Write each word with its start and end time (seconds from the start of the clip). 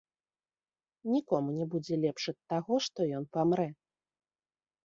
Нікому 1.15 1.49
не 1.59 1.65
будзе 1.73 1.95
лепш 2.05 2.23
ад 2.33 2.37
таго, 2.55 2.73
што 2.89 2.99
ён 3.19 3.23
памрэ. 3.39 3.69